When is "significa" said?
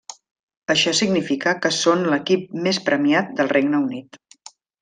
0.99-1.53